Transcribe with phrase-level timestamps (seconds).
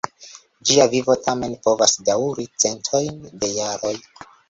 [0.69, 3.97] Ĝia vivo tamen povas daŭri centojn da jaroj.